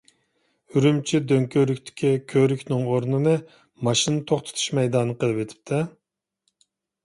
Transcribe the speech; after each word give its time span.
ئۈرۈمچى 0.75 1.19
دۆڭكۆۋرۈكتىكى 1.31 2.09
كۆۋرۈكنىڭ 2.33 2.83
ئورنىنى 2.87 3.37
ماشىنا 3.89 4.27
توختىتىش 4.33 4.69
مەيدانى 4.81 5.21
قىلىۋېتىپتۇ-ھە. 5.23 5.87